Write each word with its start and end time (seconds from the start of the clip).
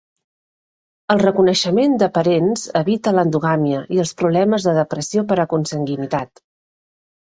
El 1.15 1.21
reconeixement 1.23 1.93
de 2.05 2.09
parents 2.17 2.65
evita 2.81 3.15
l'endogàmia 3.19 3.85
i 3.99 4.05
els 4.07 4.17
problemes 4.25 4.69
de 4.71 4.77
depressió 4.83 5.29
per 5.33 5.43
consanguinitat. 5.57 6.49